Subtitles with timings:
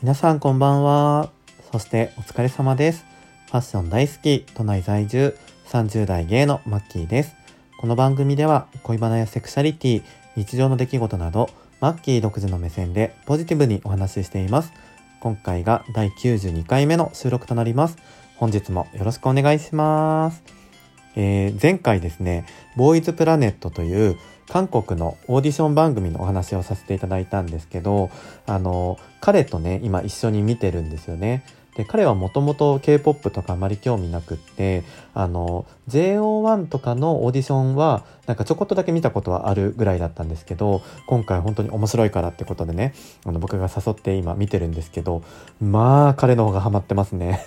[0.00, 1.30] 皆さんこんばんは。
[1.72, 3.04] そしてお疲れ様です。
[3.46, 5.36] ファッション大好き、都内在住、
[5.66, 7.34] 30代芸のマッキーです。
[7.80, 10.02] この番組では恋バナやセクシャリティ、
[10.36, 11.50] 日常の出来事など、
[11.80, 14.72] マッキー独自の目線でポジティブにお話ししています。
[15.20, 17.96] 今回が第92回目の収録となります。
[18.36, 20.57] 本日もよろしくお願いします。
[21.20, 24.16] えー前回ですね、ボーイズプラネットという
[24.48, 28.08] 韓国のオーディション番組のお話をさせていただいたんですけど、
[28.46, 31.42] あの、彼とね、今一緒に見てるんですよね。
[31.76, 45.22] で、彼はもともと K-POP とかあまり興味なくって、あの、JO1 とかのオーディションは、なんかちょこっとだけ見たことはあるぐらいだったんですけど、今回本当に面白いからってことでね、あの、僕が誘って今見てるんですけど、
[45.60, 47.40] まあ、彼の方がハマってますね。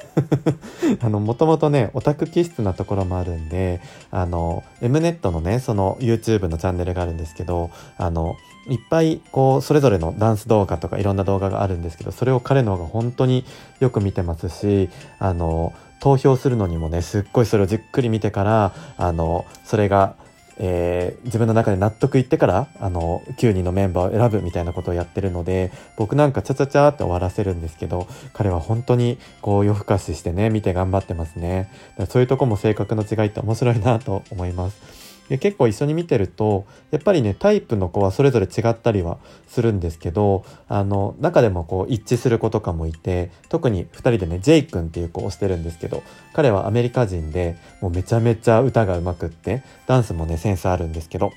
[1.01, 8.35] あの、もともとね、オタク気質なところもあるんで、あの、M ネットのね、その YouTube のチャンネルがあるんですけど、あの、
[8.67, 13.45] いっぱいこう、それぞれのダンス動画とかいろんな動画があるんですけど、それを彼の方が本当に
[13.79, 20.15] よく見てますし、あの、投票するのにもね、すっごいそれをじっくり見てから、あの、それが、
[20.57, 31.69] えー自分の中で納得いってから、あの、9人のメンバーを選ぶみたいなことをやってるので、僕なんかちゃちゃちゃって終わらせるんですけど、彼は本当にこう夜更かししてね、見て頑張ってますね。
[32.09, 35.00] そういうとこも性格の違いって面白いなと思います。
[35.31, 51.31] で結構一緒に見てるとやっぱりねタイプの子はそれぞれ違ったりはするんですけどあの中でもこう一致する子とかもいて特に2人でねジェイ君っていう子をしてるんですけど彼はアメリカ人でもうめちゃめちゃ歌が上手くってダンスもねセンスあるんですけど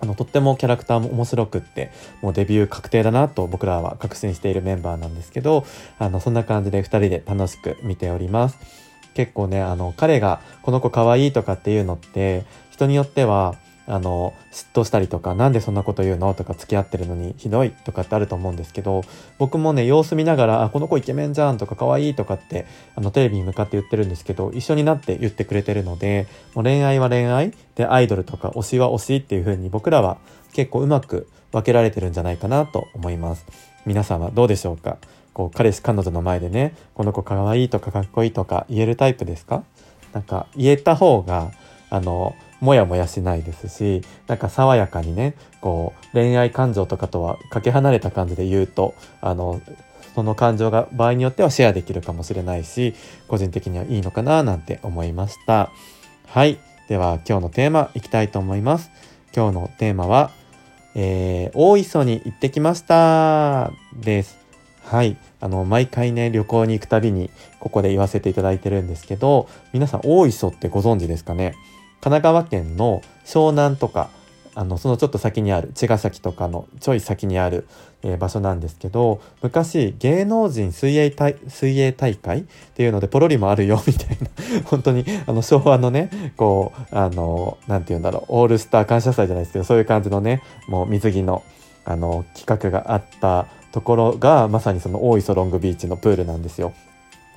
[0.00, 5.64] あのとってもキャラクターも面白くってもうデビュー確定だなと僕らは確信しているメンバーなんですけど
[5.98, 8.90] あのそんな感じで2人で楽しく見ております。
[9.14, 12.44] 結構ねあの彼がこの子可愛いとかっていうのって
[12.80, 19.02] 人によってはあの嫉妬したりとかなんでそんなこと言うのとか付き合ってるのにひどいとかってあると思うんですけど
[19.36, 30.18] 僕もね様子見ながらあこの子イケメンじゃんとか可愛いとかってあのテレビに向かって言ってるんですけど一緒になって言ってくれてるのでもう恋愛は恋愛でアイドルとか推しは推しっていう風に僕らは
[30.52, 33.44] 結構うまく分けられてるんじゃないかなと思います。
[33.84, 34.98] 皆さんはどうでしょうか？
[35.32, 39.64] こう彼氏彼女の前でねこの子可愛いとかかっこいいとか言えるタイプですか？
[40.12, 41.50] なんか言えた方が
[41.88, 49.60] あのもやもやしないですしなんか爽やかにねこう恋愛感情とかとはかけ離れた感じで言うとあの
[50.14, 52.94] その感情が場合によってはシェアできるかもしれないし
[53.28, 55.70] 個人的にはいいのかななんて思いました。
[56.26, 56.58] はい。
[56.88, 58.90] では今日のテーマいきたいと思います。
[59.34, 60.30] 今日のテーマは、
[60.94, 63.72] えー大磯に行ってきました。
[63.94, 64.38] です。
[64.84, 65.16] はい。
[65.40, 71.54] あの、毎回ね、旅行に行くたびに、ここで言わせていただいてるんですけど、皆さん、大磯ってご存知ですかね？
[72.00, 74.10] 神奈川県の湘南とか、
[74.54, 77.66] あの、そのちょっと先にある、茅ヶ崎とかのちょい先にある、
[78.02, 82.44] えー場所なんですけど、昔、芸能人水泳大、水泳大会っ
[82.74, 84.28] ていうので、ポロリもあるよ、 みたいな、
[84.64, 91.42] 本当に、あの、昭和のね、こう、あの、なんて言うんだろう、オールスター感謝祭じゃないですけど、そういう感じのね、もう水着の、
[91.84, 96.72] あの、企画があったところが、まさにその大磯ロングビーチのプールなんですよ。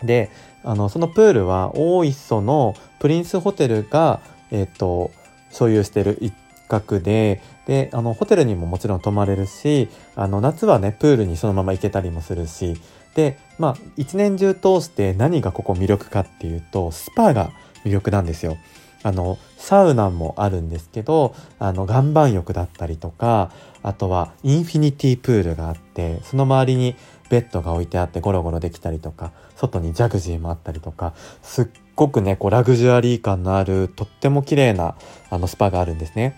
[0.01, 0.29] で、
[0.63, 4.21] あの、そのプールは大磯のプリンスホテルが、
[4.53, 5.11] えっ、と、
[5.51, 6.33] 所有してる一
[6.69, 12.75] 角で、で、あの、ホテルにももちろん泊まれるし、あの、夏はね、プールにそのまま行けたりもするし、
[13.15, 17.51] で、まあ、一年中通して何がここ魅力かっていうと、スパが
[17.85, 18.57] 魅力なんですよ。
[19.03, 26.95] あの、サウナもあるんですけど、あの、岩盤浴だったりとか、あとはインフィニティプールがあって、その周りに
[27.33, 34.95] ベッドが置いてあってゴロゴロできたりとか、外にジャグジーもあったりとか、すっごくね、こうラグジュアリー感のある、とっても綺麗な
[35.31, 36.35] あのスパがあるんですね。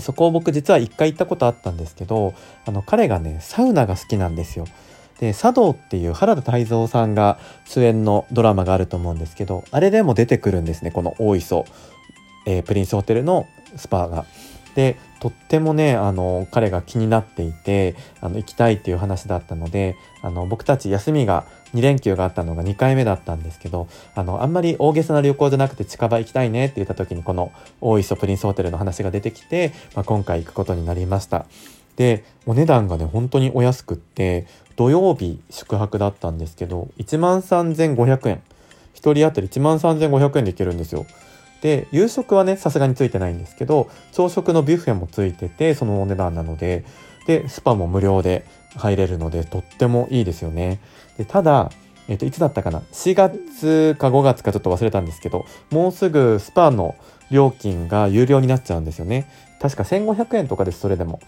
[0.00, 2.32] そこを僕実は一回行ったことあったんですけど、
[2.66, 4.64] あの彼がね、サウナが好きなんですよ。
[5.20, 11.66] で、茶道っていう原田泰造さんが主演のドラマがあると思うんですけど、あれでも出てくるんですね、この大磯、
[12.46, 13.46] えープリンスホテルの
[13.76, 14.24] スパが。
[14.74, 21.44] で、とってもね、あの、彼が気になっていて、あの、行きたいっていう話だったので、あの、僕たち休みが
[21.74, 31.46] 2連休があったのが2回目だったんですけど、あの、あんまり大げさな旅行じゃなくて近場行きたいねって言った時に、この大磯プリンスホテルの話が出てきて、まあ、今回行くことになりました。
[31.96, 38.42] で、お値段がね、本当にお安くって、土曜日宿泊だったんですけど、13,500円。
[38.94, 41.06] 1人当たり13,500円で行けるんですよ。
[41.64, 46.84] で、夕食はね、さすがについてないんですけど、朝食のビュッフェもついてて、そのお値段なので、
[47.26, 48.44] で、スパも無料で
[48.76, 50.78] 入れるので、とってもいいですよね。
[51.16, 51.70] で、ただ、
[52.06, 56.96] えっ、と、いつだったかな ?4 月か5月かちょっと忘れたんですけど、もうすぐスパの
[57.30, 59.26] 料金が有料になっちゃうんですよね。
[59.58, 61.18] 確か1500円とかです、それでも。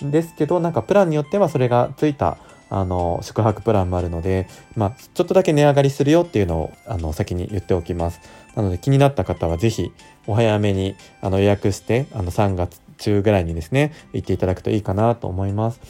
[0.00, 2.38] ですけど、なんかプランによってはそれがついた、
[2.74, 8.20] あの、宿泊プランもあるので、まあ、ちょっとだけ値上がりするよっていうのを、あの、先に言っておきます。
[8.56, 9.92] なので気になった方はぜひ、
[10.26, 15.80] お早めに、あの、予約して、あの、3月中ぐらいにですね、行っていただくといいかなと思います。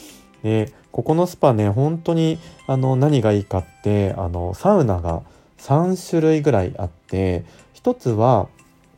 [0.43, 5.23] で、ここのスパね、本当に、あの、何がいいかって、あの、サウナが
[5.59, 7.45] 3種類ぐらいあって、
[7.75, 8.49] 一つは、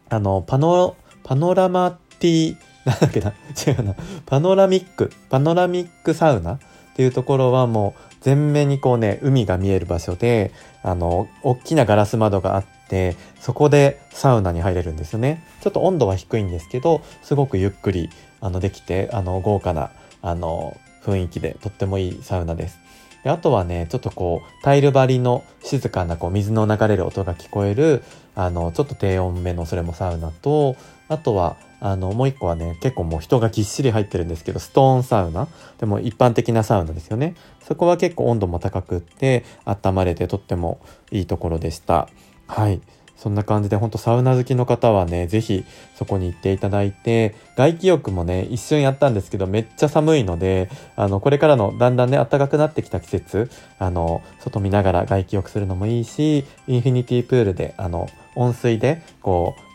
[0.08, 2.56] あの、パノ、パノラマティ、
[2.86, 3.34] なんだっけな、
[3.66, 3.94] 違うな、
[4.24, 6.58] パノラミック、パノラミックサウナ
[6.94, 10.52] っていうところはもう全面にこうね、海が見える場所で、
[10.82, 15.44] あの、大きなガラス窓があって、そこでサウナに入れるんですよね。
[15.60, 18.08] ちょっと温度は低いんですけど、すごくゆっくり、
[18.40, 19.90] あの、できて、あの、豪華な、
[20.22, 22.78] あの、雰囲気でとってもいいサウナです。
[23.24, 28.04] であとはね、ちょっとこう、タイル張りの静かなこう水の流れる音が聞こえる、
[28.34, 30.76] あの、ちょっと低温めのそれもサウナと、
[31.08, 35.48] あとは、あの、もう一個はね、結構もう人がぎっしり入ってるんですけど、ストーンサウナ。
[35.78, 37.34] でも一般的なサウナですよね。
[37.62, 40.80] そこは結構温度も高くって、温まれてとっても
[41.10, 42.08] いいところでした。
[42.46, 42.80] はい。
[43.16, 45.64] そんな感じで、ほんとサウナ好きの方はね、ぜひ
[45.94, 59.73] そこに行っていただいて、外気浴もね、一瞬やったんですけど、めっちゃ寒いので、あの、これからのだんだんね、暖かくなってきた季節、あの、外見ながら外気浴するのもいいし、インフィニティプールで、あの、温水で、こう、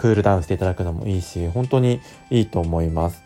[0.00, 2.00] クールダウンしていただくのもいいし、本当に
[2.30, 3.22] いいと思います。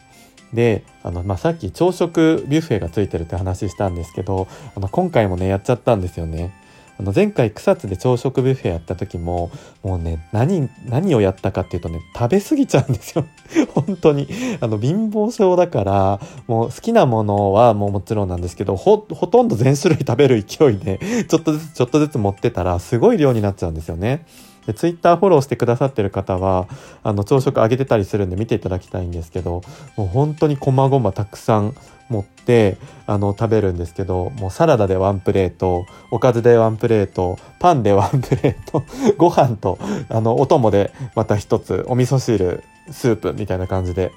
[0.53, 6.53] で、あの、まあ、さっき朝食ビュッフェがついてるって話したんですけど、あの、今回もね、やっちゃったんですよね。
[6.97, 9.51] あの前回草津で朝食ビュッフェやった時も
[9.83, 13.25] もうね何何をやったかっていうとね食べ過ぎちゃうんですよ
[13.75, 14.29] 本当に
[14.61, 24.25] あの貧乏症だからもう好きなものはもうもちろんなんですけどほとんど全種類食べる勢いでちょっとずつちょっとずつ持ってたらすごい量になっちゃうんですよね。
[24.67, 26.69] で、ツイッターフォローしてくださってる方は、
[27.03, 29.63] あの、朝食あげてたりするんで見ていただきたいんですけど、
[29.97, 31.75] もう本当に細々たくさん
[32.09, 32.77] 持って、
[33.07, 38.85] あの、食べるんですけど、もうサラダでワンプレート、おかずでワンプレート、パンでワンプレート、
[39.17, 39.79] ご飯と、
[40.09, 44.13] あの、お供でまた一つ、お味噌汁、スープみたいな感じで。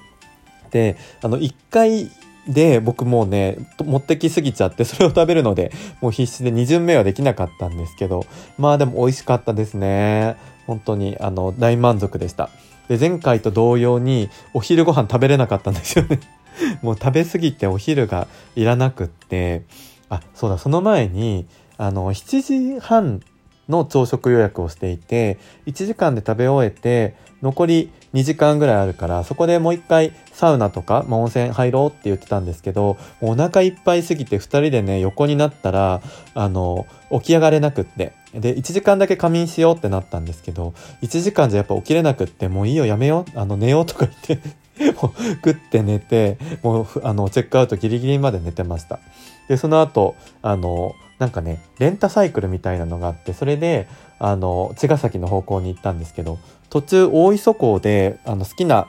[0.70, 2.10] で、あの、一回
[2.48, 8.24] で、僕もうね、持ってきすぎちゃって、それを食べるので、もう必死で2巡目はできなかったんですけど、
[8.56, 10.36] まあでも美味しかったですね。
[10.66, 12.50] 本当に、あの、大満足でした。
[12.88, 16.20] で、前回と同様に、お昼ご飯食べれなかったんですよね。
[16.82, 19.62] もう食べ過ぎてお昼がいらなくって、
[20.08, 21.46] あ、そうだ、その前に、
[21.76, 23.20] あの、7時半
[23.68, 36.00] の朝食予約をしていて、1時間で食べ終えて、残り2時間ぐらいあるから、そこでもう一回サウナとか、まあ、温泉入ろうって言ってたんですけど、お腹いっぱいすぎて2人でね、横になったら、
[36.34, 38.12] あの、起き上がれなくって。
[38.34, 44.58] で、1時間だけ仮眠しようってなったんですけど、1時間じゃやっぱ起きれなくって、もういいよ、やめよう、あの、寝ようとか言って
[45.00, 48.98] もう食って寝て、もう、あの、チェックアウトギリギリまで寝てました。
[49.48, 53.88] で、その後、あの、なんかね、レンタサイクルみたいなのがあって、それで、
[54.18, 56.38] あの、茅ヶ崎の方向に行ったんですけど、
[56.70, 58.86] 途中大磯港で、あの、好きな、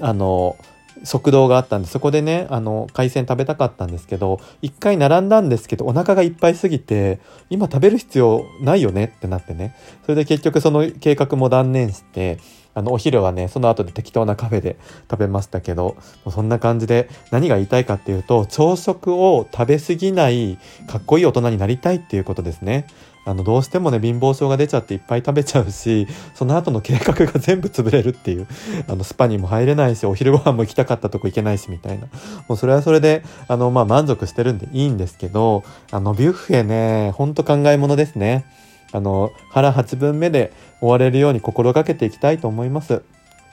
[0.00, 0.56] あの、
[1.04, 9.74] 食堂があったんで、そこでね、あの、海鮮食べたかったんですけど、一回並んだんですけど、お腹がいっぱいすぎて、今食べる必要ないよねってなってね。
[10.04, 12.38] それで結局その計画も断念して、
[12.74, 14.76] あの、お昼はね、その後で適当なカフェで
[15.10, 15.96] 食べましたけど、
[16.30, 22.86] そんな感じで何が言いたいかっていうと、朝食を食べ過ぎないかっこいい大人になりたいっていうことですね。
[23.26, 28.46] あの、どうしてもね、貧乏症が出ちゃっていっぱい食べちゃうし、その後の計画が全部潰れるっていう、
[28.88, 32.06] あの、スパにも入れないし、お昼ご飯も行きたかったとこ行けないし、みたいな。
[32.48, 38.46] もうそれはそれで、あの、まあ、満足してるんでいいんですけど、あの、ビュッフェね、ほんと考え物ですね。
[38.92, 43.02] あの、腹8分目で終われるように心がけていきたいと思います。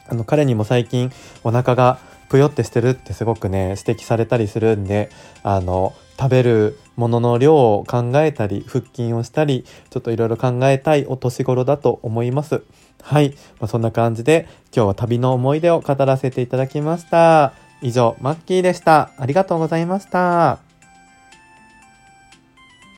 [0.09, 1.11] あの、彼にも最近
[1.43, 5.09] お腹がぷよってしてるってすごくね、指摘されたりするんで、
[5.43, 12.63] あの、食べるものの量を考えたり、腹筋をしたり、ちょっといろいろ考えたいお年頃だと思います。
[13.03, 13.31] はい。
[13.59, 17.53] まあ、そんな感じで、今日は旅の思い出を語らせていただきました。
[17.81, 19.11] 以上、マッキーでした。
[19.17, 20.66] ありがとうございました。